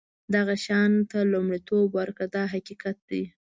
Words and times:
دغه 0.35 0.53
شیانو 0.63 1.01
ته 1.11 1.19
لومړیتوب 1.33 1.87
ورکړه 1.93 2.27
دا 2.35 2.43
حقیقت 2.53 2.97
دی. 3.09 3.23